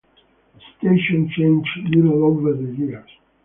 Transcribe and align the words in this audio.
The 0.55 0.59
station 0.79 1.29
changed 1.29 1.95
little 1.95 2.23
over 2.23 2.53
the 2.55 2.73
years. 2.75 3.11